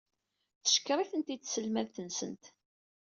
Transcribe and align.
Teckeṛ-itent-id 0.65 1.41
tselmadt-nsent. 1.43 2.43